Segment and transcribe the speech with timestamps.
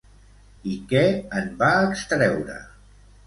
[0.69, 1.03] I què
[1.41, 2.57] en va extreure?